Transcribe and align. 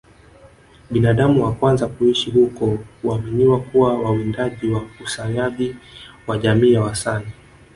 Binadamu 0.91 1.43
wa 1.43 1.53
kwanza 1.55 1.87
kuishi 1.87 2.31
huko 2.31 2.77
huaminiwa 3.01 3.59
kuwa 3.59 3.99
wawindaji 3.99 4.67
wakusanyaji 4.67 5.75
wa 6.27 6.37
jamii 6.37 6.71
ya 6.73 6.81
Wasani 6.81 7.27